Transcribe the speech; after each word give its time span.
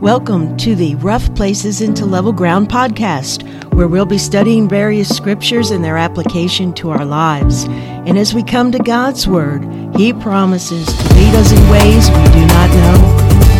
Welcome 0.00 0.56
to 0.58 0.76
the 0.76 0.94
Rough 0.94 1.34
Places 1.34 1.80
into 1.80 2.06
Level 2.06 2.32
Ground 2.32 2.68
podcast, 2.68 3.42
where 3.74 3.88
we'll 3.88 4.06
be 4.06 4.16
studying 4.16 4.68
various 4.68 5.08
scriptures 5.08 5.72
and 5.72 5.82
their 5.82 5.98
application 5.98 6.72
to 6.74 6.90
our 6.90 7.04
lives. 7.04 7.64
And 8.06 8.16
as 8.16 8.32
we 8.32 8.44
come 8.44 8.70
to 8.70 8.78
God's 8.78 9.26
Word, 9.26 9.66
He 9.96 10.12
promises 10.12 10.86
to 10.86 11.14
lead 11.14 11.34
us 11.34 11.50
in 11.50 11.58
ways 11.68 12.06
we 12.14 12.24
do 12.30 12.46
not 12.46 12.70
know, 12.78 12.94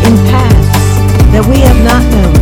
in 0.06 0.14
paths 0.30 0.78
that 1.34 1.42
we 1.42 1.58
have 1.58 1.82
not 1.82 2.06
known, 2.06 2.38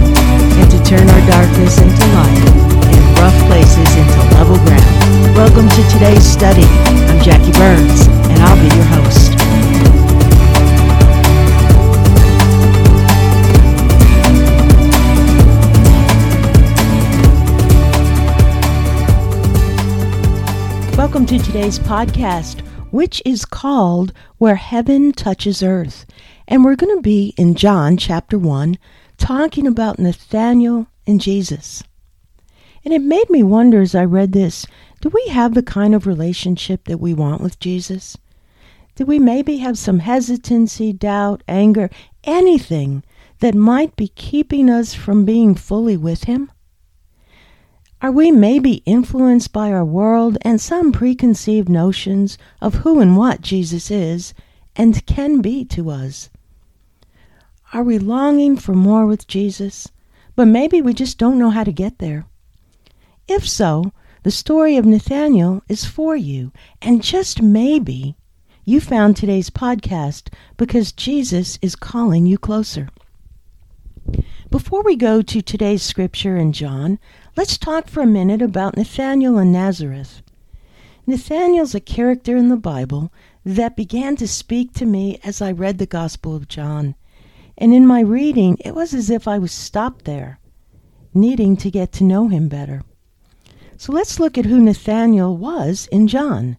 and 0.61 0.69
to 0.69 0.79
turn 0.85 1.09
our 1.09 1.25
darkness 1.33 1.81
into 1.81 2.05
light 2.21 2.45
and 2.93 3.05
rough 3.17 3.39
places 3.49 3.89
into 3.97 4.21
level 4.37 4.61
ground. 4.69 4.93
Welcome 5.33 5.73
to 5.73 5.83
today's 5.89 6.21
study. 6.23 6.69
I'm 7.09 7.25
Jackie 7.25 7.57
Burns, 7.57 8.13
and 8.29 8.45
today's 21.57 21.79
podcast, 21.79 22.61
which 22.91 23.23
is 23.25 23.47
called 23.47 24.13
Where 24.37 24.57
Heaven 24.57 25.13
Touches 25.13 25.63
Earth. 25.63 26.05
And 26.47 26.63
we're 26.63 26.77
going 26.77 26.95
to 26.95 27.01
be 27.01 27.33
in 27.39 27.55
John 27.55 27.97
chapter 27.97 28.39
1, 28.39 28.77
talking 29.17 29.67
about 29.67 29.99
Nathanael 29.99 30.87
and 31.07 31.19
Jesus. 31.19 31.83
And 32.85 32.93
it 32.93 33.01
made 33.01 33.31
me 33.31 33.43
wonder 33.43 33.81
as 33.81 33.95
I 33.95 34.05
read 34.05 34.33
this 34.33 34.67
do 35.01 35.09
we 35.09 35.29
have 35.29 35.55
the 35.55 35.63
kind 35.63 35.95
of 35.95 36.07
relationship 36.07 36.85
that 36.85 37.01
we 37.01 37.15
want 37.15 37.41
with 37.41 37.59
Jesus? 37.59 38.19
Do 38.95 39.07
we 39.07 39.19
maybe 39.19 39.57
have 39.57 39.79
some 39.79 40.01
hesitancy, 40.01 40.93
doubt, 40.93 41.43
anger, 41.49 41.89
anything 42.25 43.03
that 43.41 43.55
might 43.55 43.97
be 43.97 44.09
keeping 44.09 44.69
us 44.69 44.93
from 44.93 45.25
being 45.25 45.55
fully 45.55 45.97
with 45.97 46.25
Him? 46.25 46.51
Are 48.03 48.13
we 48.13 48.31
maybe 48.31 48.83
influenced 48.85 49.55
by 49.55 49.73
our 49.73 49.85
world 49.85 50.37
and 50.43 50.61
some 50.61 50.93
preconceived 50.93 51.69
notions 51.69 52.37
of 52.61 52.75
who 52.77 53.01
and 53.01 53.17
what 53.17 53.41
Jesus 53.41 53.91
is 53.91 54.35
and 54.77 55.05
can 55.07 55.41
be 55.41 55.65
to 55.67 55.89
us? 55.89 56.29
Are 57.73 57.83
we 57.83 57.99
longing 57.99 58.59
for 58.59 58.75
more 58.75 59.07
with 59.07 59.27
Jesus, 59.27 59.89
but 60.35 60.47
maybe 60.47 60.83
we 60.83 60.93
just 60.93 61.17
don't 61.17 61.39
know 61.39 61.49
how 61.49 61.65
to 61.65 61.73
get 61.73 61.99
there? 61.99 62.27
If 63.27 63.49
so, 63.49 63.93
the 64.25 64.31
story 64.31 64.77
of 64.77 64.85
Nathanael 64.85 65.63
is 65.67 65.87
for 65.87 66.15
you, 66.15 66.53
and 66.83 67.03
just 67.03 67.41
maybe 67.41 68.15
you 68.65 68.79
found 68.79 69.17
today's 69.17 69.49
podcast 69.49 70.29
because 70.59 70.93
Jesus 70.93 71.59
is 71.63 71.75
calling 71.75 72.27
you 72.27 72.37
closer. 72.37 72.91
Before 74.51 74.83
we 74.83 74.97
go 74.97 75.23
to 75.23 75.43
today's 75.43 75.83
scripture 75.83 76.37
in 76.37 76.53
John, 76.53 76.99
let's 77.37 77.59
talk 77.59 77.87
for 77.87 78.03
a 78.03 78.07
minute 78.07 78.41
about 78.41 78.77
Nathanael 78.77 79.37
and 79.37 79.53
Nazareth. 79.53 80.23
Nathanael's 81.07 81.75
a 81.75 81.81
character 81.81 82.35
in 82.35 82.49
the 82.49 82.57
Bible 82.57 83.13
that 83.45 83.77
began 83.77 84.17
to 84.17 84.27
speak 84.27 84.73
to 84.73 84.87
me 84.87 85.21
as 85.23 85.43
I 85.43 85.53
read 85.53 85.79
the 85.79 85.87
Gospel 85.87 86.35
of 86.35 86.49
John. 86.49 86.95
And 87.59 87.75
in 87.75 87.87
my 87.87 88.01
reading, 88.01 88.57
it 88.65 88.75
was 88.75 88.95
as 88.95 89.11
if 89.11 89.29
I 89.29 89.39
was 89.39 89.53
stopped 89.53 90.07
there, 90.07 90.41
needing 91.13 91.57
to 91.59 91.71
get 91.71 91.93
to 91.93 92.05
know 92.05 92.29
him 92.29 92.49
better. 92.49 92.83
So 93.77 93.93
let's 93.93 94.19
look 94.19 94.39
at 94.39 94.47
who 94.47 94.59
Nathanael 94.59 95.37
was 95.37 95.89
in 95.93 96.09
John. 96.09 96.57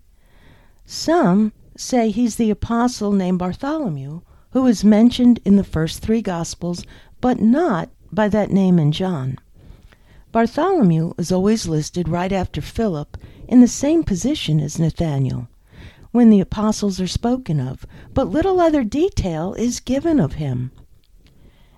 Some 0.85 1.53
say 1.75 2.11
he's 2.11 2.35
the 2.35 2.51
apostle 2.51 3.11
named 3.11 3.39
Bartholomew, 3.39 4.21
who 4.51 4.67
is 4.67 4.83
mentioned 4.83 5.39
in 5.43 5.55
the 5.55 5.63
first 5.63 6.01
three 6.01 6.21
Gospels 6.21 6.83
but 7.19 7.39
not 7.39 7.89
by 8.11 8.29
that 8.29 8.51
name 8.51 8.77
in 8.77 8.91
John. 8.91 9.37
Bartholomew 10.37 11.13
is 11.17 11.31
always 11.31 11.67
listed 11.67 12.07
right 12.07 12.31
after 12.31 12.61
Philip 12.61 13.17
in 13.47 13.59
the 13.59 13.67
same 13.67 14.03
position 14.03 14.59
as 14.59 14.77
Nathanael 14.77 15.47
when 16.11 16.29
the 16.29 16.39
apostles 16.39 17.01
are 17.01 17.07
spoken 17.07 17.59
of, 17.59 17.87
but 18.13 18.29
little 18.29 18.59
other 18.59 18.83
detail 18.83 19.55
is 19.55 19.79
given 19.79 20.19
of 20.19 20.33
him. 20.33 20.69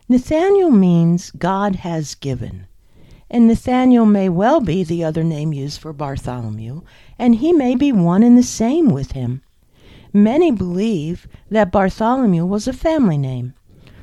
Nathanael 0.09 0.71
means 0.71 1.31
God 1.31 1.77
has 1.87 2.15
given, 2.15 2.67
and 3.29 3.47
Nathanael 3.47 4.05
may 4.05 4.27
well 4.27 4.59
be 4.59 4.83
the 4.83 5.05
other 5.05 5.23
name 5.23 5.53
used 5.53 5.79
for 5.79 5.93
Bartholomew, 5.93 6.81
and 7.17 7.35
he 7.35 7.53
may 7.53 7.75
be 7.75 7.93
one 7.93 8.23
and 8.23 8.37
the 8.37 8.43
same 8.43 8.89
with 8.89 9.13
him. 9.13 9.41
Many 10.11 10.51
believe 10.51 11.29
that 11.49 11.71
Bartholomew 11.71 12.45
was 12.45 12.67
a 12.67 12.73
family 12.73 13.17
name. 13.17 13.53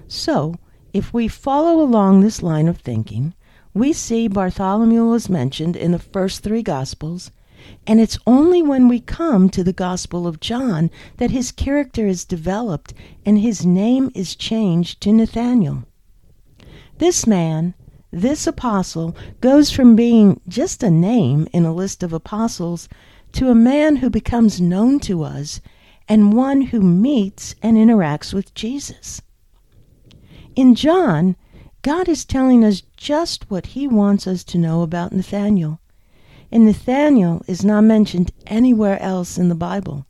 So, 0.09 0.55
if 0.94 1.12
we 1.12 1.28
follow 1.28 1.83
along 1.83 2.21
this 2.21 2.43
line 2.43 2.69
of 2.69 2.78
thinking, 2.78 3.34
we 3.76 3.92
see 3.92 4.26
Bartholomew 4.26 5.12
is 5.12 5.28
mentioned 5.28 5.76
in 5.76 5.92
the 5.92 5.98
first 5.98 6.42
three 6.42 6.62
Gospels, 6.62 7.31
and 7.87 8.00
it's 8.00 8.19
only 8.26 8.62
when 8.62 8.88
we 8.88 9.00
come 9.00 9.50
to 9.50 9.62
the 9.62 9.75
Gospel 9.75 10.26
of 10.26 10.41
John 10.41 10.91
that 11.19 11.31
his 11.31 11.53
character 11.53 12.06
is 12.06 12.25
developed 12.25 12.94
and 13.26 13.38
his 13.38 13.66
name 13.66 14.10
is 14.14 14.34
changed 14.34 15.03
to 15.03 15.12
Nathanael. 15.12 15.84
This 16.97 17.26
man, 17.26 17.75
this 18.10 18.47
apostle, 18.47 19.14
goes 19.42 19.70
from 19.70 19.94
being 19.94 20.41
just 20.48 20.82
a 20.82 20.91
name 20.91 21.47
in 21.53 21.66
a 21.66 21.75
list 21.75 22.03
of 22.03 22.14
apostles 22.14 22.88
to 23.32 23.50
a 23.50 23.54
man 23.54 23.97
who 23.97 24.08
becomes 24.08 24.58
known 24.58 25.00
to 25.00 25.22
us 25.22 25.60
and 26.08 26.32
one 26.32 26.62
who 26.62 26.81
meets 26.81 27.54
and 27.62 27.76
interacts 27.76 28.32
with 28.32 28.54
Jesus. 28.54 29.20
In 30.54 30.75
John, 30.75 31.37
God 31.86 32.08
is 32.08 32.24
telling 32.24 32.64
us 32.64 32.82
just 32.97 33.48
what 33.48 33.66
he 33.66 33.86
wants 33.86 34.26
us 34.26 34.42
to 34.42 34.58
know 34.58 34.82
about 34.82 35.12
Nathanael. 35.12 35.78
And 36.50 36.66
Nathanael 36.66 37.44
is 37.47 37.64
not 37.64 37.82
mentioned 37.82 38.32
anywhere 38.44 39.00
else 39.00 39.38
in 39.38 39.48
the 39.48 39.54
Bible. 39.54 40.04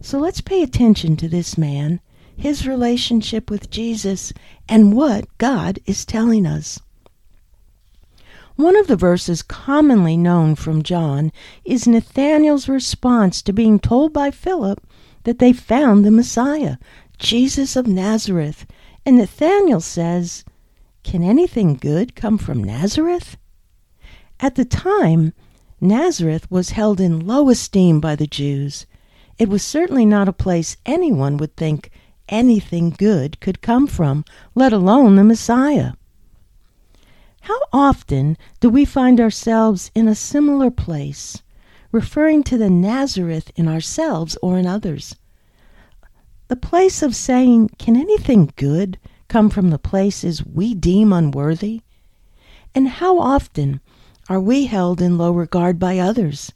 So 0.00 0.18
let's 0.18 0.40
pay 0.40 0.64
attention 0.64 1.14
to 1.18 1.28
this 1.28 1.56
man, 1.56 2.00
his 2.36 2.66
relationship 2.66 3.52
with 3.52 3.70
Jesus, 3.70 4.32
and 4.68 4.92
what 4.92 5.28
God 5.38 5.78
is 5.86 6.04
telling 6.04 6.44
us. 6.44 6.80
One 8.56 8.74
of 8.74 8.88
the 8.88 8.96
verses 8.96 9.42
commonly 9.42 10.16
known 10.16 10.56
from 10.56 10.82
John 10.82 11.30
is 11.64 11.86
Nathanael's 11.86 12.68
response 12.68 13.42
to 13.42 13.52
being 13.52 13.78
told 13.78 14.12
by 14.12 14.32
Philip 14.32 14.84
that 15.22 15.38
they 15.38 15.52
found 15.52 16.04
the 16.04 16.10
Messiah, 16.10 16.78
Jesus 17.16 17.76
of 17.76 17.86
Nazareth, 17.86 18.66
and 19.06 19.18
Nathanael 19.18 19.80
says, 19.80 20.44
Can 21.02 21.22
anything 21.22 21.74
good 21.74 22.14
come 22.14 22.38
from 22.38 22.62
Nazareth? 22.62 23.36
At 24.38 24.54
the 24.54 24.64
time, 24.64 25.32
Nazareth 25.80 26.50
was 26.50 26.70
held 26.70 27.00
in 27.00 27.26
low 27.26 27.48
esteem 27.48 28.00
by 28.00 28.14
the 28.16 28.26
Jews. 28.26 28.86
It 29.38 29.48
was 29.48 29.62
certainly 29.62 30.04
not 30.04 30.28
a 30.28 30.32
place 30.32 30.76
anyone 30.84 31.38
would 31.38 31.56
think 31.56 31.90
anything 32.28 32.90
good 32.90 33.40
could 33.40 33.62
come 33.62 33.86
from, 33.86 34.24
let 34.54 34.72
alone 34.72 35.16
the 35.16 35.24
Messiah. 35.24 35.92
How 37.42 37.58
often 37.72 38.36
do 38.60 38.68
we 38.68 38.84
find 38.84 39.18
ourselves 39.18 39.90
in 39.94 40.06
a 40.06 40.14
similar 40.14 40.70
place, 40.70 41.42
referring 41.90 42.42
to 42.44 42.58
the 42.58 42.70
Nazareth 42.70 43.50
in 43.56 43.66
ourselves 43.66 44.36
or 44.42 44.58
in 44.58 44.66
others? 44.66 45.16
The 46.48 46.56
place 46.56 47.02
of 47.02 47.16
saying, 47.16 47.70
Can 47.78 47.96
anything 47.96 48.52
good 48.56 48.98
come 49.30 49.48
from 49.48 49.70
the 49.70 49.78
places 49.78 50.44
we 50.44 50.74
deem 50.74 51.12
unworthy? 51.12 51.80
And 52.74 52.88
how 52.88 53.18
often 53.18 53.80
are 54.28 54.40
we 54.40 54.66
held 54.66 55.00
in 55.00 55.16
low 55.16 55.32
regard 55.32 55.78
by 55.78 55.98
others? 55.98 56.52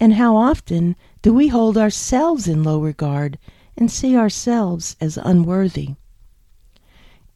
And 0.00 0.14
how 0.14 0.34
often 0.34 0.96
do 1.22 1.32
we 1.32 1.48
hold 1.48 1.78
ourselves 1.78 2.48
in 2.48 2.64
low 2.64 2.80
regard 2.80 3.38
and 3.76 3.90
see 3.90 4.16
ourselves 4.16 4.96
as 5.00 5.18
unworthy? 5.18 5.90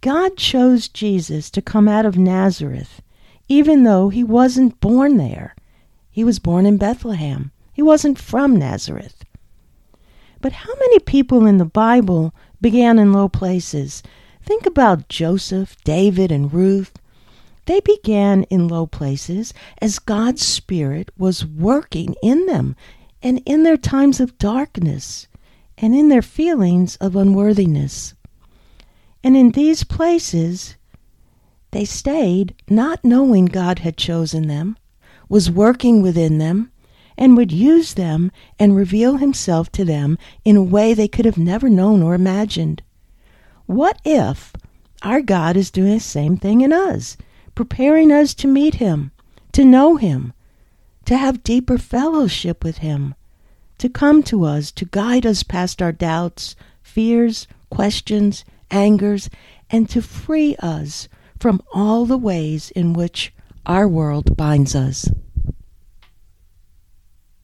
God 0.01 0.39
chose 0.39 0.89
Jesus 0.89 1.51
to 1.51 1.61
come 1.61 1.87
out 1.87 2.07
of 2.07 2.17
Nazareth, 2.17 3.03
even 3.49 3.85
though 3.85 4.09
he 4.09 4.25
wasn't 4.25 4.81
born 4.81 5.19
there. 5.19 5.55
He 6.11 6.25
was 6.25 6.39
born 6.39 6.65
in 6.65 6.79
Bethlehem. 6.79 7.53
He 7.73 7.83
wasn't 7.83 8.19
from 8.19 8.57
Nazareth. 8.57 9.25
But 10.41 10.53
how 10.53 10.73
many 10.79 11.01
people 11.01 11.45
in 11.45 11.59
the 11.59 11.67
Bible 11.67 12.35
began 12.63 12.99
in 12.99 13.13
low 13.13 13.29
places? 13.29 14.03
Think 14.43 14.67
about 14.67 15.09
Joseph, 15.09 15.77
David, 15.85 16.33
and 16.33 16.53
Ruth. 16.53 16.93
They 17.67 17.81
began 17.81 18.45
in 18.45 18.69
low 18.69 18.87
places 18.87 19.55
as 19.81 19.99
God's 19.99 20.45
Spirit 20.45 21.11
was 21.17 21.45
working 21.45 22.15
in 22.23 22.47
them 22.47 22.75
and 23.23 23.43
in 23.45 23.63
their 23.63 23.77
times 23.77 24.19
of 24.19 24.39
darkness 24.39 25.29
and 25.79 25.95
in 25.95 26.09
their 26.09 26.23
feelings 26.23 26.97
of 26.97 27.17
unworthiness. 27.17 28.15
And 29.23 29.37
in 29.37 29.51
these 29.51 29.85
places, 29.85 30.77
they 31.71 31.85
stayed 31.85 32.55
not 32.69 33.05
knowing 33.05 33.47
God 33.47 33.81
had 33.81 33.97
chosen 33.97 34.49
them, 34.49 34.77
was 35.29 35.51
working 35.51 36.03
within 36.03 36.39
them, 36.39 36.73
and 37.17 37.37
would 37.37 37.53
use 37.53 37.95
them 37.95 38.33
and 38.59 38.75
reveal 38.75 39.19
himself 39.19 39.71
to 39.73 39.85
them 39.85 40.19
in 40.45 40.57
a 40.57 40.63
way 40.63 40.95
they 40.95 41.09
could 41.09 41.27
have 41.27 41.39
never 41.39 41.69
known 41.69 42.03
or 42.03 42.15
imagined. 42.15 42.83
What 43.71 44.01
if 44.05 44.53
our 45.01 45.21
God 45.21 45.57
is 45.57 45.71
doing 45.71 45.93
the 45.95 46.01
same 46.01 46.37
thing 46.37 46.61
in 46.61 46.73
us, 46.73 47.17
preparing 47.55 48.11
us 48.11 48.35
to 48.35 48.49
meet 48.49 48.75
Him, 48.75 49.13
to 49.53 49.65
know 49.65 49.95
Him, 49.95 50.33
to 51.05 51.17
have 51.17 51.45
deeper 51.45 51.79
fellowship 51.79 52.65
with 52.65 52.79
Him, 52.79 53.15
to 53.79 53.89
come 53.89 54.25
to 54.25 54.43
us, 54.45 54.73
to 54.73 54.87
guide 54.87 55.25
us 55.25 55.45
past 55.45 55.81
our 55.81 55.93
doubts, 55.93 56.57
fears, 56.83 57.47
questions, 57.71 58.45
angers, 58.73 59.31
and 59.71 59.89
to 59.89 60.03
free 60.03 60.57
us 60.57 61.07
from 61.39 61.63
all 61.73 62.07
the 62.07 62.19
ways 62.19 62.73
in 62.73 62.93
which 62.93 63.33
our 63.67 63.87
world 63.87 64.37
binds 64.37 64.75
us. 64.75 65.09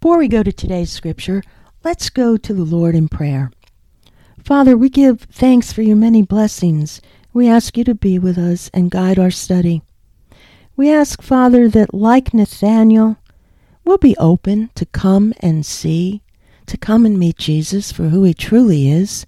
Before 0.01 0.19
we 0.19 0.27
go 0.27 0.43
to 0.43 0.53
today's 0.53 0.91
scripture, 0.91 1.45
let's 1.85 2.11
go 2.11 2.37
to 2.37 2.53
the 2.53 2.65
Lord 2.65 2.97
in 2.97 3.07
prayer. 3.07 3.53
Father, 4.47 4.77
we 4.77 4.89
give 4.89 5.23
thanks 5.23 5.73
for 5.73 5.83
your 5.83 5.97
many 5.97 6.23
blessings. 6.23 7.01
We 7.33 7.49
ask 7.49 7.77
you 7.77 7.83
to 7.83 7.97
be 7.97 8.17
with 8.17 8.39
us 8.39 8.71
and 8.73 8.93
guide 8.93 9.19
our 9.19 9.33
study. 9.33 9.83
We 10.77 10.89
ask, 10.89 11.21
Father, 11.21 11.69
that 11.71 11.93
like 11.93 12.33
Nathaniel, 12.33 13.17
we'll 13.85 13.99
be 13.99 14.17
open 14.19 14.71
to 14.77 14.87
come 14.87 15.35
and 15.41 15.67
see, 15.67 16.23
to 16.67 16.77
come 16.77 17.05
and 17.05 17.19
meet 17.19 17.39
Jesus 17.39 17.91
for 17.91 18.05
who 18.05 18.23
he 18.23 18.35
truly 18.35 18.89
is. 18.89 19.27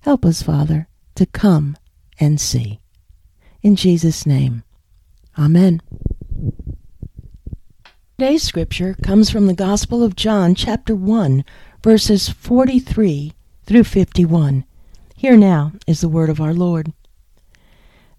Help 0.00 0.24
us, 0.24 0.42
Father, 0.42 0.88
to 1.14 1.24
come 1.24 1.76
and 2.18 2.40
see. 2.40 2.80
In 3.62 3.76
Jesus' 3.76 4.26
name, 4.26 4.64
Amen. 5.38 5.80
Today's 8.18 8.42
scripture 8.42 8.96
comes 9.00 9.30
from 9.30 9.46
the 9.46 9.54
Gospel 9.54 10.02
of 10.02 10.16
John, 10.16 10.56
chapter 10.56 10.96
1, 10.96 11.44
verses 11.84 12.28
43 12.28 13.32
through 13.68 13.84
51. 13.84 14.64
Here 15.14 15.36
now 15.36 15.72
is 15.86 16.00
the 16.00 16.08
word 16.08 16.30
of 16.30 16.40
our 16.40 16.54
Lord. 16.54 16.90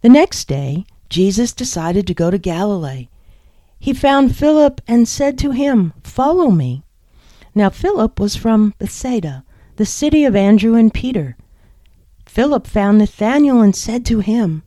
The 0.02 0.10
next 0.10 0.48
day, 0.48 0.86
Jesus 1.10 1.54
decided 1.54 2.06
to 2.06 2.14
go 2.14 2.30
to 2.30 2.38
Galilee. 2.38 3.10
He 3.80 3.92
found 3.92 4.36
Philip 4.36 4.80
and 4.88 5.08
said 5.08 5.40
to 5.40 5.50
him, 5.50 5.92
Follow 6.04 6.52
me. 6.52 6.84
Now 7.56 7.72
Philip 7.72 8.20
was 8.20 8.36
from 8.36 8.76
Bethsaida, 8.78 9.44
the 9.78 9.88
city 9.88 10.24
of 10.24 10.36
Andrew 10.36 10.76
and 10.76 10.94
Peter. 10.94 11.36
Philip 12.28 12.68
found 12.68 13.00
Nathanael 13.00 13.62
and 13.62 13.76
said 13.76 14.06
to 14.06 14.20
him, 14.20 14.62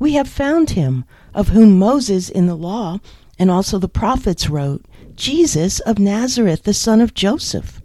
We 0.00 0.14
have 0.14 0.28
found 0.28 0.70
him, 0.70 1.04
of 1.32 1.50
whom 1.50 1.78
Moses 1.78 2.28
in 2.28 2.46
the 2.46 2.56
law 2.56 2.98
and 3.38 3.52
also 3.52 3.78
the 3.78 3.88
prophets 3.88 4.50
wrote, 4.50 4.84
Jesus 5.14 5.78
of 5.78 6.00
Nazareth, 6.00 6.64
the 6.64 6.74
son 6.74 7.00
of 7.00 7.14
Joseph. 7.14 7.80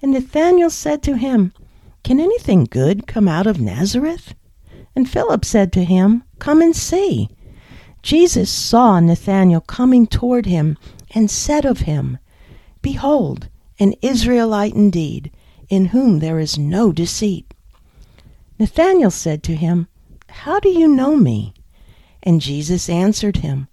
And 0.00 0.12
Nathanael 0.12 0.70
said 0.70 1.02
to 1.04 1.16
him, 1.16 1.52
Can 2.04 2.20
anything 2.20 2.64
good 2.64 3.06
come 3.06 3.28
out 3.28 3.46
of 3.46 3.60
Nazareth? 3.60 4.34
And 4.94 5.08
Philip 5.08 5.44
said 5.44 5.72
to 5.72 5.84
him, 5.84 6.24
Come 6.38 6.62
and 6.62 6.74
see. 6.74 7.28
Jesus 8.02 8.50
saw 8.50 9.00
Nathanael 9.00 9.60
coming 9.60 10.06
toward 10.06 10.46
him 10.46 10.78
and 11.14 11.30
said 11.30 11.64
of 11.64 11.80
him, 11.80 12.18
Behold, 12.80 13.48
an 13.78 13.94
Israelite 14.02 14.74
indeed, 14.74 15.30
in 15.68 15.86
whom 15.86 16.20
there 16.20 16.38
is 16.38 16.56
no 16.56 16.92
deceit. 16.92 17.52
Nathanael 18.58 19.10
said 19.10 19.42
to 19.44 19.56
him, 19.56 19.88
How 20.28 20.60
do 20.60 20.68
you 20.68 20.88
know 20.88 21.16
me? 21.16 21.54
And 22.22 22.40
Jesus 22.40 22.88
answered 22.88 23.38
him, 23.38 23.68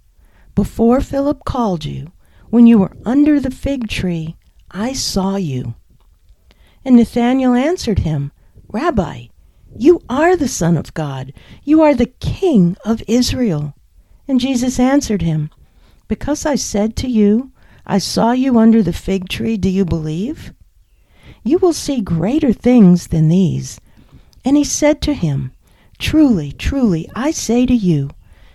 before 0.56 1.02
Philip 1.02 1.44
called 1.44 1.84
you, 1.84 2.14
when 2.50 2.66
you 2.66 2.80
were 2.80 2.96
under 3.06 3.42
the 3.42 3.52
fig 3.52 3.90
tree, 3.90 4.38
I 4.72 4.94
saw 4.94 5.36
you. 5.36 5.76
And 6.86 6.96
Nathanael 6.96 7.56
answered 7.56 8.00
him, 8.00 8.32
Rabbi, 8.70 9.26
you 9.76 10.02
are 10.08 10.38
the 10.38 10.48
Son 10.48 10.78
of 10.78 10.94
God. 10.94 11.34
You 11.64 11.82
are 11.82 11.96
the 11.96 12.14
King 12.20 12.78
of 12.86 13.04
Israel. 13.08 13.74
And 14.28 14.40
Jesus 14.40 14.80
answered 14.80 15.24
him, 15.24 15.50
Because 16.08 16.46
I 16.46 16.56
said 16.56 16.96
to 16.98 17.10
you, 17.10 17.52
I 17.88 17.98
saw 17.98 18.32
you 18.32 18.58
under 18.60 18.84
the 18.84 18.94
fig 18.94 19.30
tree, 19.30 19.58
do 19.58 19.70
you 19.70 19.84
believe? 19.84 20.54
You 21.44 21.58
will 21.58 21.74
see 21.74 22.02
greater 22.02 22.54
things 22.54 23.08
than 23.08 23.30
these. 23.30 23.82
And 24.46 24.56
he 24.56 24.64
said 24.64 25.02
to 25.02 25.14
him, 25.14 25.52
Truly, 25.98 26.52
truly, 26.52 27.10
I 27.16 27.32
say 27.32 27.66
to 27.66 27.74
you, 27.74 28.12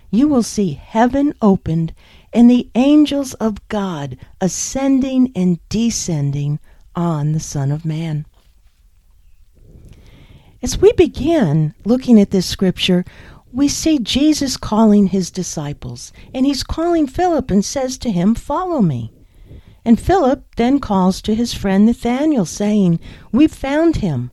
you 0.09 0.27
will 0.27 0.43
see 0.43 0.73
heaven 0.73 1.33
opened 1.41 1.93
and 2.33 2.49
the 2.49 2.69
angels 2.75 3.33
of 3.35 3.67
God 3.67 4.17
ascending 4.39 5.31
and 5.35 5.59
descending 5.69 6.59
on 6.95 7.31
the 7.31 7.39
Son 7.39 7.71
of 7.71 7.85
Man. 7.85 8.25
As 10.63 10.77
we 10.77 10.91
begin 10.93 11.73
looking 11.85 12.19
at 12.19 12.31
this 12.31 12.45
scripture, 12.45 13.03
we 13.51 13.67
see 13.67 13.99
Jesus 13.99 14.57
calling 14.57 15.07
his 15.07 15.31
disciples, 15.31 16.13
and 16.33 16.45
he's 16.45 16.63
calling 16.63 17.07
Philip 17.07 17.51
and 17.51 17.65
says 17.65 17.97
to 17.99 18.11
him, 18.11 18.35
Follow 18.35 18.81
me. 18.81 19.11
And 19.83 19.99
Philip 19.99 20.55
then 20.57 20.79
calls 20.79 21.21
to 21.23 21.33
his 21.33 21.53
friend 21.53 21.85
Nathanael, 21.85 22.45
saying, 22.45 22.99
We've 23.31 23.53
found 23.53 23.97
him, 23.97 24.31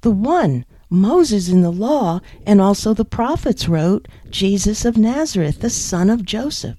the 0.00 0.10
one 0.10 0.64
Moses 0.90 1.48
in 1.48 1.62
the 1.62 1.70
law 1.70 2.20
and 2.46 2.60
also 2.60 2.94
the 2.94 3.04
prophets 3.04 3.68
wrote 3.68 4.08
Jesus 4.30 4.84
of 4.84 4.96
Nazareth, 4.96 5.60
the 5.60 5.70
son 5.70 6.08
of 6.08 6.24
Joseph. 6.24 6.78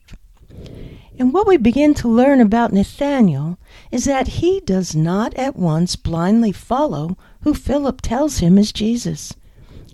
And 1.20 1.34
what 1.34 1.48
we 1.48 1.58
begin 1.58 1.94
to 1.96 2.08
learn 2.08 2.42
about 2.42 2.74
Nathanael 2.74 3.58
is 3.91 4.06
that 4.06 4.27
he 4.27 4.59
does 4.62 4.95
not 4.95 5.33
at 5.36 5.56
once 5.56 5.95
blindly 5.95 6.51
follow 6.51 7.18
who 7.41 7.53
Philip 7.53 8.01
tells 8.01 8.39
him 8.39 8.57
is 8.57 8.71
Jesus. 8.71 9.33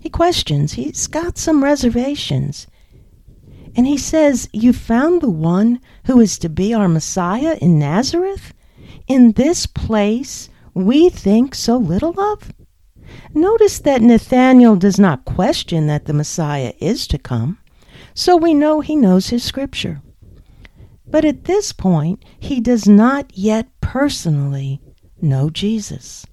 He 0.00 0.10
questions, 0.10 0.74
he's 0.74 1.06
got 1.06 1.38
some 1.38 1.64
reservations. 1.64 2.66
And 3.74 3.86
he 3.86 3.98
says, 3.98 4.48
You 4.52 4.72
found 4.72 5.20
the 5.20 5.30
one 5.30 5.80
who 6.06 6.20
is 6.20 6.38
to 6.38 6.48
be 6.48 6.72
our 6.72 6.88
Messiah 6.88 7.58
in 7.60 7.78
Nazareth? 7.78 8.54
In 9.06 9.32
this 9.32 9.66
place 9.66 10.48
we 10.74 11.10
think 11.10 11.54
so 11.54 11.76
little 11.76 12.18
of? 12.18 12.52
Notice 13.34 13.78
that 13.80 14.02
Nathanael 14.02 14.76
does 14.76 14.98
not 14.98 15.24
question 15.24 15.86
that 15.86 16.06
the 16.06 16.12
Messiah 16.12 16.72
is 16.80 17.06
to 17.08 17.18
come, 17.18 17.58
so 18.14 18.36
we 18.36 18.54
know 18.54 18.80
he 18.80 18.96
knows 18.96 19.28
his 19.28 19.44
scripture. 19.44 20.00
But 21.08 21.24
at 21.24 21.44
this 21.44 21.72
point, 21.72 22.24
he 22.38 22.60
does 22.60 22.88
not 22.88 23.36
yet 23.36 23.68
personally 23.80 24.80
know 25.20 25.50
Jesus. 25.50 26.26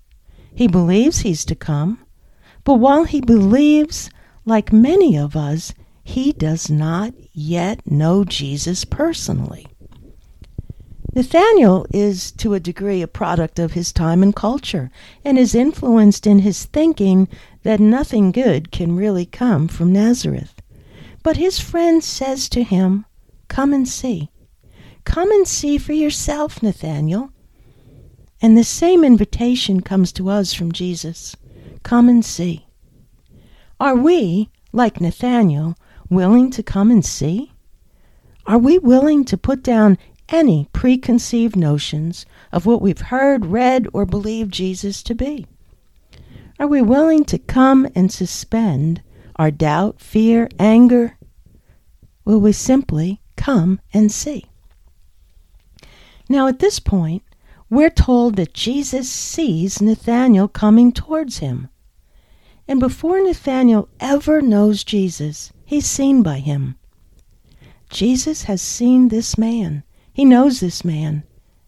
He 0.55 0.67
believes 0.67 1.19
he's 1.19 1.45
to 1.45 1.55
come, 1.55 1.99
but 2.63 2.75
while 2.75 3.03
he 3.03 3.21
believes, 3.21 4.09
like 4.45 4.73
many 4.73 5.17
of 5.17 5.35
us, 5.35 5.73
he 6.03 6.31
does 6.31 6.69
not 6.69 7.13
yet 7.31 7.79
know 7.89 8.23
Jesus 8.23 8.85
personally. 8.85 9.65
Nathanael 11.15 11.85
is 11.93 12.31
to 12.33 12.55
a 12.55 12.59
degree 12.59 13.03
a 13.03 13.07
product 13.07 13.59
of 13.59 13.73
his 13.73 13.93
time 13.93 14.23
and 14.23 14.35
culture, 14.35 14.89
and 15.23 15.37
is 15.37 15.53
influenced 15.53 16.25
in 16.25 16.39
his 16.39 16.65
thinking 16.65 17.27
that 17.61 17.79
nothing 17.79 18.31
good 18.31 18.71
can 18.71 18.95
really 18.95 19.25
come 19.25 19.67
from 19.67 19.93
Nazareth. 19.93 20.55
But 21.21 21.37
his 21.37 21.59
friend 21.59 22.03
says 22.03 22.49
to 22.49 22.63
him, 22.63 23.05
Come 23.47 23.73
and 23.73 23.87
see. 23.87 24.31
Come 25.03 25.31
and 25.31 25.47
see 25.47 25.77
for 25.77 25.93
yourself, 25.93 26.63
Nathanael. 26.63 27.31
And 28.41 28.57
the 28.57 28.63
same 28.63 29.03
invitation 29.03 29.81
comes 29.81 30.11
to 30.13 30.29
us 30.29 30.53
from 30.53 30.71
Jesus. 30.71 31.35
Come 31.83 32.09
and 32.09 32.23
see. 32.23 32.67
Are 33.79 33.95
we, 33.95 34.49
like 34.71 35.01
Nathanael, 35.01 35.77
willing 36.09 36.51
to 36.51 36.63
come 36.63 36.91
and 36.91 37.03
see? 37.05 37.53
Are 38.45 38.57
we 38.57 38.77
willing 38.77 39.23
to 39.25 39.37
put 39.37 39.63
down 39.63 39.97
any 40.29 40.67
preconceived 40.73 41.55
notions 41.55 42.25
of 42.51 42.65
what 42.65 42.81
we've 42.81 43.01
heard, 43.01 43.45
read, 43.45 43.87
or 43.93 44.05
believed 44.05 44.53
Jesus 44.53 45.03
to 45.03 45.15
be? 45.15 45.45
Are 46.59 46.67
we 46.67 46.81
willing 46.81 47.25
to 47.25 47.37
come 47.37 47.87
and 47.95 48.11
suspend 48.11 49.01
our 49.35 49.51
doubt, 49.51 49.99
fear, 49.99 50.49
anger? 50.59 51.17
Will 52.25 52.39
we 52.39 52.51
simply 52.51 53.21
come 53.35 53.79
and 53.93 54.11
see? 54.11 54.45
Now, 56.33 56.47
at 56.47 56.57
this 56.57 56.79
point, 56.79 57.21
we're 57.69 57.91
told 57.91 58.37
that 58.37 58.55
Jesus 58.55 59.07
sees 59.07 59.79
Nathanael 59.79 60.47
coming 60.47 60.91
towards 60.91 61.37
him. 61.37 61.69
And 62.67 62.79
before 62.79 63.21
Nathanael 63.21 63.87
ever 63.99 64.41
knows 64.41 64.83
Jesus, 64.83 65.53
he's 65.63 65.85
seen 65.85 66.23
by 66.23 66.39
him. 66.39 66.75
Jesus 67.91 68.45
has 68.45 68.63
seen 68.63 69.09
this 69.09 69.37
man 69.37 69.83
he 70.11 70.25
knows 70.25 70.59
this 70.59 70.83
man, 70.83 71.21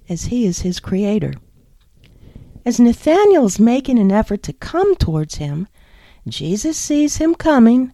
as 0.09 0.25
he 0.25 0.47
is 0.47 0.61
his 0.61 0.79
creator. 0.79 1.35
As 2.65 2.79
Nathanael's 2.79 3.59
making 3.59 3.99
an 3.99 4.11
effort 4.11 4.41
to 4.43 4.53
come 4.53 4.95
towards 4.95 5.35
him, 5.35 5.67
Jesus 6.27 6.75
sees 6.75 7.17
him 7.17 7.35
coming 7.35 7.93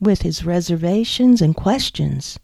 with 0.00 0.22
his 0.22 0.44
reservations 0.44 1.40
and 1.40 1.54
questions. 1.54 2.40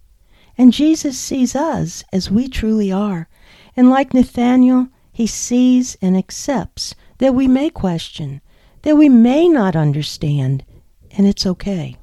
And 0.56 0.72
Jesus 0.72 1.18
sees 1.18 1.56
us 1.56 2.04
as 2.12 2.30
we 2.30 2.46
truly 2.46 2.92
are. 2.92 3.28
And 3.76 3.90
like 3.90 4.14
Nathanael, 4.14 4.88
he 5.12 5.26
sees 5.26 5.96
and 6.02 6.16
accepts 6.16 6.94
that 7.18 7.34
we 7.34 7.46
may 7.46 7.70
question, 7.70 8.40
that 8.82 8.96
we 8.96 9.08
may 9.08 9.48
not 9.48 9.76
understand, 9.76 10.64
and 11.12 11.26
it's 11.26 11.46
okay. 11.46 11.96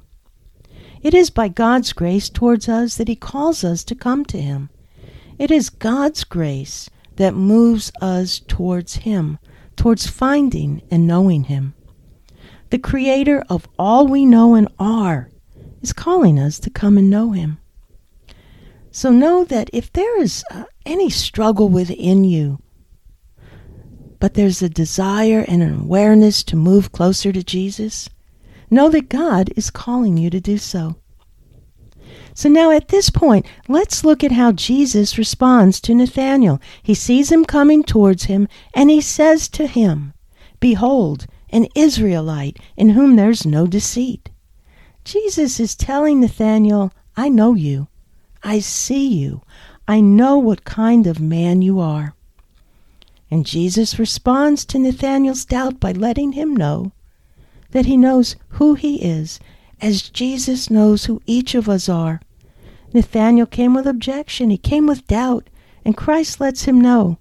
It 1.02 1.14
is 1.14 1.30
by 1.30 1.48
God's 1.48 1.92
grace 1.92 2.30
towards 2.30 2.68
us 2.68 2.96
that 2.96 3.08
He 3.08 3.16
calls 3.16 3.64
us 3.64 3.82
to 3.84 3.94
come 3.94 4.24
to 4.26 4.40
Him. 4.40 4.70
It 5.36 5.50
is 5.50 5.68
God's 5.68 6.22
grace 6.22 6.88
that 7.16 7.34
moves 7.34 7.90
us 8.00 8.38
towards 8.38 8.96
Him, 8.96 9.38
towards 9.76 10.06
finding 10.06 10.80
and 10.90 11.06
knowing 11.06 11.44
Him. 11.44 11.74
The 12.70 12.78
Creator 12.78 13.44
of 13.48 13.68
all 13.78 14.06
we 14.06 14.24
know 14.24 14.54
and 14.54 14.68
are 14.78 15.28
is 15.82 15.92
calling 15.92 16.38
us 16.38 16.60
to 16.60 16.70
come 16.70 16.96
and 16.96 17.10
know 17.10 17.32
Him. 17.32 17.58
So 18.94 19.10
know 19.10 19.42
that 19.44 19.70
if 19.72 19.90
there 19.90 20.20
is 20.20 20.44
uh, 20.50 20.64
any 20.84 21.08
struggle 21.08 21.70
within 21.70 22.24
you, 22.24 22.58
but 24.20 24.34
there's 24.34 24.60
a 24.60 24.68
desire 24.68 25.46
and 25.48 25.62
an 25.62 25.80
awareness 25.80 26.44
to 26.44 26.56
move 26.56 26.92
closer 26.92 27.32
to 27.32 27.42
Jesus, 27.42 28.10
know 28.70 28.90
that 28.90 29.08
God 29.08 29.50
is 29.56 29.70
calling 29.70 30.18
you 30.18 30.28
to 30.28 30.40
do 30.40 30.58
so. 30.58 30.96
So 32.34 32.50
now 32.50 32.70
at 32.70 32.88
this 32.88 33.08
point, 33.08 33.46
let's 33.66 34.04
look 34.04 34.22
at 34.22 34.32
how 34.32 34.52
Jesus 34.52 35.16
responds 35.16 35.80
to 35.80 35.94
Nathanael. 35.94 36.60
He 36.82 36.94
sees 36.94 37.32
him 37.32 37.46
coming 37.46 37.82
towards 37.82 38.24
him, 38.24 38.46
and 38.74 38.90
he 38.90 39.00
says 39.00 39.48
to 39.50 39.66
him, 39.66 40.12
Behold, 40.60 41.26
an 41.48 41.66
Israelite 41.74 42.58
in 42.76 42.90
whom 42.90 43.16
there's 43.16 43.46
no 43.46 43.66
deceit. 43.66 44.28
Jesus 45.02 45.58
is 45.58 45.74
telling 45.74 46.20
Nathanael, 46.20 46.92
I 47.16 47.30
know 47.30 47.54
you. 47.54 47.88
I 48.42 48.58
see 48.60 49.06
you. 49.06 49.42
I 49.86 50.00
know 50.00 50.38
what 50.38 50.64
kind 50.64 51.06
of 51.06 51.20
man 51.20 51.62
you 51.62 51.80
are. 51.80 52.14
And 53.30 53.46
Jesus 53.46 53.98
responds 53.98 54.64
to 54.66 54.78
Nathanael's 54.78 55.44
doubt 55.44 55.80
by 55.80 55.92
letting 55.92 56.32
him 56.32 56.54
know 56.54 56.92
that 57.70 57.86
he 57.86 57.96
knows 57.96 58.36
who 58.48 58.74
he 58.74 58.96
is, 59.02 59.40
as 59.80 60.10
Jesus 60.10 60.70
knows 60.70 61.06
who 61.06 61.22
each 61.26 61.54
of 61.54 61.68
us 61.68 61.88
are. 61.88 62.20
Nathanael 62.92 63.46
came 63.46 63.74
with 63.74 63.86
objection, 63.86 64.50
he 64.50 64.58
came 64.58 64.86
with 64.86 65.06
doubt, 65.06 65.48
and 65.84 65.96
Christ 65.96 66.40
lets 66.40 66.64
him 66.64 66.80
know 66.80 67.18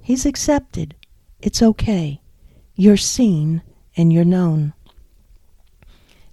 he's 0.00 0.24
accepted. 0.24 0.94
It's 1.40 1.62
okay. 1.62 2.20
You're 2.76 2.96
seen 2.96 3.62
and 3.96 4.12
you're 4.12 4.24
known. 4.24 4.74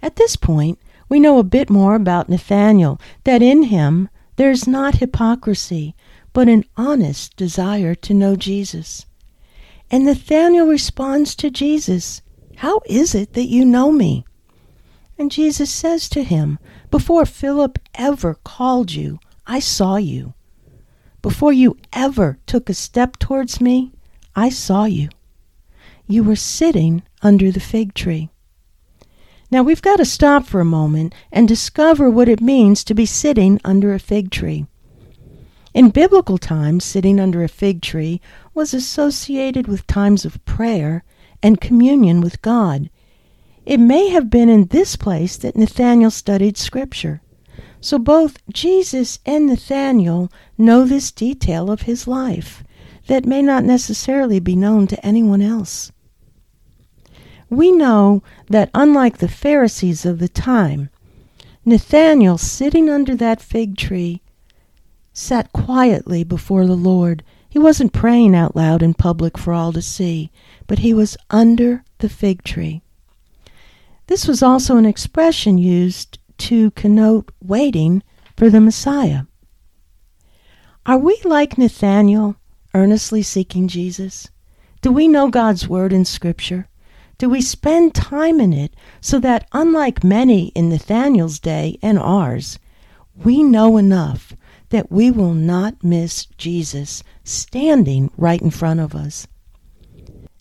At 0.00 0.16
this 0.16 0.36
point, 0.36 0.78
we 1.08 1.20
know 1.20 1.38
a 1.38 1.44
bit 1.44 1.70
more 1.70 1.94
about 1.94 2.28
Nathanael, 2.28 3.00
that 3.24 3.42
in 3.42 3.64
him 3.64 4.08
there's 4.36 4.66
not 4.66 4.96
hypocrisy, 4.96 5.94
but 6.32 6.48
an 6.48 6.64
honest 6.76 7.36
desire 7.36 7.94
to 7.94 8.14
know 8.14 8.36
Jesus. 8.36 9.06
And 9.90 10.04
Nathanael 10.04 10.66
responds 10.66 11.34
to 11.36 11.50
Jesus, 11.50 12.22
How 12.56 12.80
is 12.86 13.14
it 13.14 13.34
that 13.34 13.48
you 13.48 13.64
know 13.64 13.92
me? 13.92 14.24
And 15.16 15.30
Jesus 15.30 15.70
says 15.70 16.08
to 16.08 16.24
him, 16.24 16.58
Before 16.90 17.24
Philip 17.24 17.78
ever 17.94 18.34
called 18.42 18.92
you, 18.92 19.20
I 19.46 19.60
saw 19.60 19.96
you. 19.96 20.34
Before 21.22 21.52
you 21.52 21.76
ever 21.92 22.38
took 22.46 22.68
a 22.68 22.74
step 22.74 23.18
towards 23.18 23.60
me, 23.60 23.92
I 24.34 24.48
saw 24.48 24.84
you. 24.84 25.08
You 26.06 26.24
were 26.24 26.36
sitting 26.36 27.02
under 27.22 27.50
the 27.50 27.60
fig 27.60 27.94
tree. 27.94 28.30
Now 29.54 29.62
we've 29.62 29.80
got 29.80 29.98
to 29.98 30.04
stop 30.04 30.46
for 30.46 30.58
a 30.58 30.64
moment 30.64 31.14
and 31.30 31.46
discover 31.46 32.10
what 32.10 32.28
it 32.28 32.40
means 32.40 32.82
to 32.82 32.92
be 32.92 33.06
sitting 33.06 33.60
under 33.64 33.94
a 33.94 34.00
fig 34.00 34.32
tree. 34.32 34.66
In 35.72 35.90
biblical 35.90 36.38
times, 36.38 36.82
sitting 36.82 37.20
under 37.20 37.44
a 37.44 37.48
fig 37.48 37.80
tree 37.80 38.20
was 38.52 38.74
associated 38.74 39.68
with 39.68 39.86
times 39.86 40.24
of 40.24 40.44
prayer 40.44 41.04
and 41.40 41.60
communion 41.60 42.20
with 42.20 42.42
God 42.42 42.90
it 43.64 43.78
may 43.78 44.08
have 44.08 44.28
been 44.28 44.48
in 44.48 44.66
this 44.66 44.96
place 44.96 45.36
that 45.36 45.54
Nathanael 45.54 46.10
studied 46.10 46.56
Scripture. 46.56 47.22
So 47.80 47.96
both 47.96 48.42
Jesus 48.52 49.20
and 49.24 49.46
Nathanael 49.46 50.32
know 50.58 50.84
this 50.84 51.12
detail 51.12 51.70
of 51.70 51.82
his 51.82 52.08
life 52.08 52.64
that 53.06 53.24
may 53.24 53.40
not 53.40 53.62
necessarily 53.62 54.40
be 54.40 54.56
known 54.56 54.88
to 54.88 55.06
anyone 55.06 55.40
else. 55.40 55.92
We 57.54 57.70
know 57.70 58.22
that 58.48 58.70
unlike 58.74 59.18
the 59.18 59.28
Pharisees 59.28 60.04
of 60.04 60.18
the 60.18 60.28
time, 60.28 60.90
Nathanael, 61.64 62.36
sitting 62.36 62.90
under 62.90 63.14
that 63.14 63.40
fig 63.40 63.76
tree, 63.76 64.22
sat 65.12 65.52
quietly 65.52 66.24
before 66.24 66.66
the 66.66 66.76
Lord. 66.76 67.22
He 67.48 67.58
wasn't 67.60 67.92
praying 67.92 68.34
out 68.34 68.56
loud 68.56 68.82
in 68.82 68.94
public 68.94 69.38
for 69.38 69.52
all 69.52 69.72
to 69.72 69.80
see, 69.80 70.32
but 70.66 70.80
he 70.80 70.92
was 70.92 71.16
under 71.30 71.84
the 71.98 72.08
fig 72.08 72.42
tree. 72.42 72.82
This 74.08 74.26
was 74.26 74.42
also 74.42 74.76
an 74.76 74.84
expression 74.84 75.56
used 75.56 76.18
to 76.38 76.72
connote 76.72 77.30
waiting 77.40 78.02
for 78.36 78.50
the 78.50 78.60
Messiah. 78.60 79.22
Are 80.84 80.98
we 80.98 81.18
like 81.24 81.56
Nathanael, 81.56 82.34
earnestly 82.74 83.22
seeking 83.22 83.68
Jesus? 83.68 84.28
Do 84.82 84.90
we 84.90 85.06
know 85.06 85.30
God's 85.30 85.68
Word 85.68 85.92
in 85.92 86.04
Scripture? 86.04 86.68
Do 87.24 87.30
we 87.30 87.40
spend 87.40 87.94
time 87.94 88.38
in 88.38 88.52
it 88.52 88.76
so 89.00 89.18
that, 89.20 89.48
unlike 89.52 90.04
many 90.04 90.48
in 90.48 90.68
Nathanael's 90.68 91.38
day 91.38 91.78
and 91.80 91.98
ours, 91.98 92.58
we 93.16 93.42
know 93.42 93.78
enough 93.78 94.34
that 94.68 94.92
we 94.92 95.10
will 95.10 95.32
not 95.32 95.82
miss 95.82 96.26
Jesus 96.36 97.02
standing 97.24 98.10
right 98.18 98.42
in 98.42 98.50
front 98.50 98.80
of 98.80 98.94
us? 98.94 99.26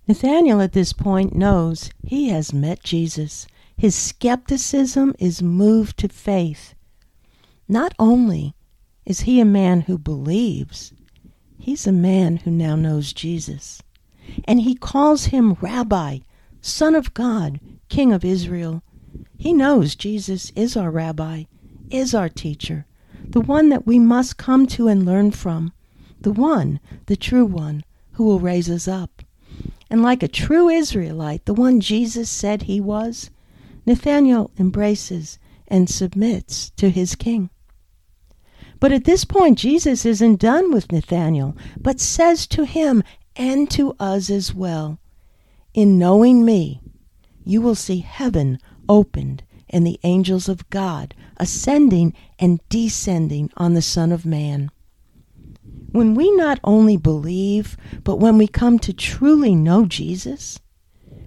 Nathanael 0.10 0.60
at 0.60 0.74
this 0.74 0.92
point 0.92 1.34
knows 1.34 1.90
he 2.06 2.28
has 2.28 2.52
met 2.52 2.84
Jesus. 2.84 3.48
His 3.78 3.96
skepticism 3.96 5.16
is 5.20 5.42
moved 5.42 5.98
to 6.00 6.10
faith. 6.10 6.76
Not 7.66 7.94
only 7.98 8.56
is 9.06 9.22
he 9.22 9.40
a 9.40 9.46
man 9.46 9.80
who 9.80 9.98
believes, 9.98 10.92
he's 11.58 11.88
a 11.88 11.94
man 11.94 12.36
who 12.44 12.52
now 12.52 12.76
knows 12.76 13.14
Jesus. 13.14 13.82
And 14.44 14.60
he 14.60 14.76
calls 14.76 15.28
him 15.28 15.54
Rabbi, 15.62 16.20
Son 16.66 16.96
of 16.96 17.14
God, 17.14 17.60
King 17.90 18.14
of 18.14 18.24
Israel. 18.24 18.84
He 19.38 19.52
knows 19.52 19.96
Jesus 19.96 20.50
is 20.56 20.78
our 20.78 20.90
Rabbi, 20.90 21.44
is 21.90 22.16
our 22.16 22.30
teacher, 22.30 22.86
the 23.22 23.42
one 23.42 23.68
that 23.68 23.86
we 23.86 24.00
must 24.00 24.38
come 24.38 24.66
to 24.68 24.88
and 24.88 25.06
learn 25.06 25.32
from, 25.32 25.74
the 26.22 26.32
one, 26.32 26.80
the 27.08 27.18
true 27.18 27.44
one, 27.44 27.84
who 28.14 28.24
will 28.24 28.40
raise 28.40 28.70
us 28.70 28.88
up. 28.88 29.22
And 29.90 30.02
like 30.02 30.24
a 30.24 30.30
true 30.30 30.70
Israelite, 30.70 31.44
the 31.44 31.54
one 31.54 31.82
Jesus 31.82 32.30
said 32.30 32.62
he 32.62 32.80
was, 32.80 33.30
Nathanael 33.86 34.50
embraces 34.58 35.40
and 35.68 35.90
submits 35.90 36.70
to 36.78 36.90
his 36.90 37.16
king. 37.16 37.50
But 38.80 38.94
at 38.94 39.04
this 39.04 39.26
point, 39.26 39.58
Jesus 39.58 40.06
isn't 40.06 40.40
done 40.40 40.72
with 40.72 40.94
Nathanael, 40.94 41.58
but 41.78 42.00
says 42.00 42.48
to 42.48 42.64
him 42.64 43.04
and 43.36 43.70
to 43.72 43.98
us 44.00 44.30
as 44.30 44.54
well 44.54 44.98
In 45.74 45.98
knowing 45.98 46.46
me, 46.46 46.82
you 47.44 47.60
will 47.62 47.76
see 47.76 48.00
heaven 48.00 48.60
opened 48.88 49.44
and 49.70 49.88
the 49.88 50.00
angels 50.04 50.48
of 50.48 50.70
God 50.70 51.16
ascending 51.38 52.14
and 52.38 52.60
descending 52.70 53.50
on 53.58 53.74
the 53.74 53.82
Son 53.82 54.12
of 54.12 54.24
Man. 54.26 54.70
When 55.92 56.14
we 56.14 56.32
not 56.36 56.60
only 56.64 56.96
believe, 56.96 57.76
but 58.04 58.18
when 58.18 58.38
we 58.38 58.48
come 58.48 58.78
to 58.80 58.94
truly 58.94 59.56
know 59.56 59.86
Jesus, 59.86 60.60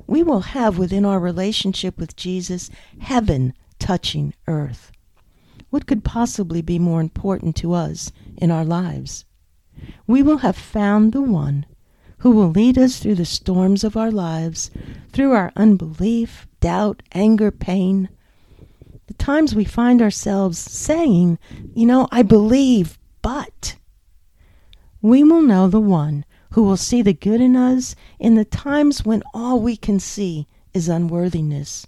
we 0.06 0.22
will 0.22 0.40
have 0.40 0.78
within 0.78 1.04
our 1.04 1.18
relationship 1.18 1.98
with 1.98 2.14
Jesus 2.14 2.70
heaven 3.00 3.52
touching 3.80 4.32
earth. 4.46 4.92
What 5.70 5.86
could 5.86 6.04
possibly 6.04 6.62
be 6.62 6.78
more 6.78 7.00
important 7.00 7.56
to 7.56 7.72
us 7.72 8.12
in 8.36 8.52
our 8.52 8.64
lives? 8.64 9.24
We 10.06 10.22
will 10.22 10.38
have 10.38 10.56
found 10.56 11.12
the 11.12 11.22
one 11.22 11.66
who 12.18 12.30
will 12.30 12.50
lead 12.50 12.78
us 12.78 12.98
through 12.98 13.14
the 13.14 13.24
storms 13.24 13.84
of 13.84 13.96
our 13.96 14.10
lives, 14.10 14.70
through 15.12 15.32
our 15.32 15.52
unbelief, 15.56 16.46
doubt, 16.60 17.02
anger, 17.12 17.50
pain. 17.50 18.08
The 19.06 19.14
times 19.14 19.54
we 19.54 19.64
find 19.64 20.00
ourselves 20.02 20.58
saying, 20.58 21.38
You 21.74 21.86
know, 21.86 22.08
I 22.10 22.22
believe, 22.22 22.98
but. 23.22 23.76
We 25.02 25.22
will 25.22 25.42
know 25.42 25.68
the 25.68 25.80
one 25.80 26.24
who 26.52 26.62
will 26.62 26.76
see 26.76 27.02
the 27.02 27.12
good 27.12 27.40
in 27.40 27.54
us 27.54 27.94
in 28.18 28.34
the 28.34 28.44
times 28.44 29.04
when 29.04 29.22
all 29.34 29.60
we 29.60 29.76
can 29.76 30.00
see 30.00 30.46
is 30.72 30.88
unworthiness 30.88 31.86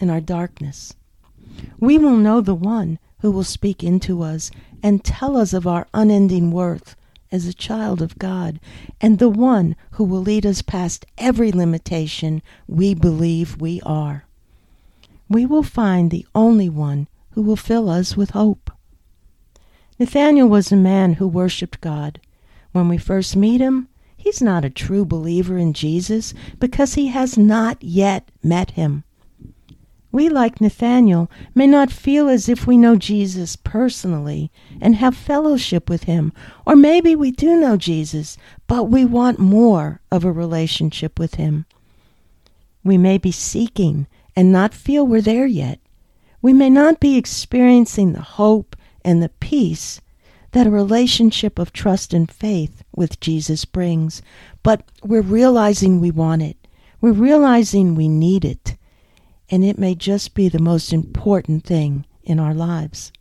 and 0.00 0.10
our 0.10 0.20
darkness. 0.20 0.94
We 1.80 1.98
will 1.98 2.16
know 2.16 2.40
the 2.40 2.54
one 2.54 2.98
who 3.20 3.30
will 3.30 3.44
speak 3.44 3.82
into 3.82 4.22
us 4.22 4.50
and 4.82 5.04
tell 5.04 5.36
us 5.36 5.52
of 5.52 5.66
our 5.66 5.88
unending 5.92 6.52
worth 6.52 6.94
as 7.30 7.46
a 7.46 7.54
child 7.54 8.00
of 8.00 8.18
God, 8.18 8.58
and 9.00 9.18
the 9.18 9.28
one 9.28 9.76
who 9.92 10.04
will 10.04 10.20
lead 10.20 10.46
us 10.46 10.62
past 10.62 11.06
every 11.16 11.52
limitation 11.52 12.42
we 12.66 12.94
believe 12.94 13.60
we 13.60 13.80
are. 13.82 14.24
We 15.28 15.44
will 15.44 15.62
find 15.62 16.10
the 16.10 16.26
only 16.34 16.68
one 16.68 17.08
who 17.30 17.42
will 17.42 17.56
fill 17.56 17.88
us 17.90 18.16
with 18.16 18.30
hope. 18.30 18.70
Nathanael 19.98 20.48
was 20.48 20.72
a 20.72 20.76
man 20.76 21.14
who 21.14 21.28
worshiped 21.28 21.80
God. 21.80 22.20
When 22.72 22.88
we 22.88 22.98
first 22.98 23.36
meet 23.36 23.60
him, 23.60 23.88
he's 24.16 24.40
not 24.40 24.64
a 24.64 24.70
true 24.70 25.04
believer 25.04 25.58
in 25.58 25.72
Jesus 25.72 26.34
because 26.58 26.94
he 26.94 27.08
has 27.08 27.36
not 27.36 27.82
yet 27.82 28.30
met 28.42 28.72
him. 28.72 29.04
We, 30.10 30.30
like 30.30 30.60
Nathanael, 30.60 31.30
may 31.54 31.66
not 31.66 31.90
feel 31.90 32.28
as 32.28 32.48
if 32.48 32.66
we 32.66 32.78
know 32.78 32.96
Jesus 32.96 33.56
personally 33.56 34.50
and 34.80 34.96
have 34.96 35.14
fellowship 35.14 35.90
with 35.90 36.04
him. 36.04 36.32
Or 36.66 36.74
maybe 36.74 37.14
we 37.14 37.30
do 37.30 37.60
know 37.60 37.76
Jesus, 37.76 38.38
but 38.66 38.84
we 38.84 39.04
want 39.04 39.38
more 39.38 40.00
of 40.10 40.24
a 40.24 40.32
relationship 40.32 41.18
with 41.18 41.34
him. 41.34 41.66
We 42.82 42.96
may 42.96 43.18
be 43.18 43.32
seeking 43.32 44.06
and 44.34 44.50
not 44.50 44.72
feel 44.72 45.06
we're 45.06 45.20
there 45.20 45.46
yet. 45.46 45.78
We 46.40 46.54
may 46.54 46.70
not 46.70 47.00
be 47.00 47.18
experiencing 47.18 48.12
the 48.12 48.22
hope 48.22 48.76
and 49.04 49.22
the 49.22 49.28
peace 49.28 50.00
that 50.52 50.66
a 50.66 50.70
relationship 50.70 51.58
of 51.58 51.74
trust 51.74 52.14
and 52.14 52.30
faith 52.30 52.82
with 52.96 53.20
Jesus 53.20 53.66
brings, 53.66 54.22
but 54.62 54.82
we're 55.04 55.20
realizing 55.20 56.00
we 56.00 56.10
want 56.10 56.40
it. 56.40 56.56
We're 57.02 57.12
realizing 57.12 57.94
we 57.94 58.08
need 58.08 58.44
it. 58.46 58.77
And 59.50 59.64
it 59.64 59.78
may 59.78 59.94
just 59.94 60.34
be 60.34 60.48
the 60.48 60.58
most 60.58 60.92
important 60.92 61.64
thing 61.64 62.04
in 62.22 62.38
our 62.38 62.54
lives. 62.54 63.12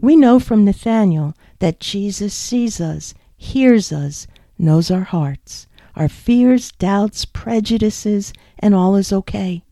We 0.00 0.16
know 0.16 0.38
from 0.38 0.64
Nathanael 0.64 1.34
that 1.60 1.80
Jesus 1.80 2.34
sees 2.34 2.80
us, 2.80 3.14
hears 3.36 3.92
us, 3.92 4.26
knows 4.58 4.90
our 4.90 5.04
hearts, 5.04 5.66
our 5.96 6.08
fears, 6.08 6.72
doubts, 6.72 7.24
prejudices, 7.24 8.32
and 8.58 8.74
all 8.74 8.96
is 8.96 9.12
okay. 9.12 9.64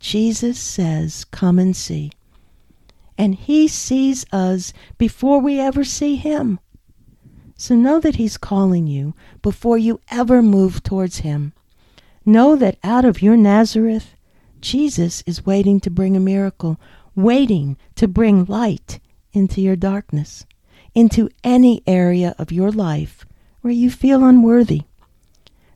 Jesus 0.00 0.58
says, 0.58 1.24
Come 1.24 1.58
and 1.58 1.76
see. 1.76 2.12
And 3.16 3.34
He 3.34 3.68
sees 3.68 4.24
us 4.32 4.72
before 4.96 5.40
we 5.40 5.58
ever 5.58 5.84
see 5.84 6.16
Him. 6.16 6.60
So 7.56 7.74
know 7.74 7.98
that 8.00 8.16
He's 8.16 8.36
calling 8.36 8.86
you 8.86 9.14
before 9.42 9.76
you 9.76 10.00
ever 10.10 10.40
move 10.42 10.82
towards 10.82 11.18
Him. 11.18 11.52
Know 12.24 12.54
that 12.56 12.78
out 12.84 13.04
of 13.04 13.22
your 13.22 13.36
Nazareth, 13.36 14.14
Jesus 14.60 15.22
is 15.26 15.46
waiting 15.46 15.80
to 15.80 15.90
bring 15.90 16.16
a 16.16 16.20
miracle, 16.20 16.80
waiting 17.14 17.76
to 17.96 18.08
bring 18.08 18.44
light 18.44 19.00
into 19.32 19.60
your 19.60 19.76
darkness, 19.76 20.46
into 20.94 21.28
any 21.44 21.82
area 21.86 22.34
of 22.38 22.52
your 22.52 22.70
life 22.70 23.24
where 23.60 23.72
you 23.72 23.90
feel 23.90 24.24
unworthy. 24.24 24.82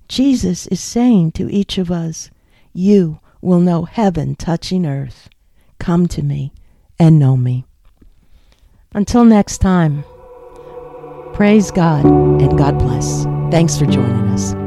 Jesus 0.08 0.66
is 0.66 0.80
saying 0.80 1.32
to 1.32 1.50
each 1.50 1.78
of 1.78 1.90
us, 1.90 2.30
You 2.72 3.20
will 3.40 3.60
know 3.60 3.84
heaven 3.84 4.34
touching 4.34 4.86
earth. 4.86 5.28
Come 5.78 6.06
to 6.08 6.22
me 6.22 6.52
and 6.98 7.18
know 7.18 7.36
me. 7.36 7.64
Until 8.94 9.24
next 9.24 9.58
time, 9.58 10.04
praise 11.32 11.70
God 11.70 12.04
and 12.04 12.56
God 12.58 12.78
bless. 12.78 13.24
Thanks 13.50 13.78
for 13.78 13.86
joining 13.86 14.28
us. 14.28 14.61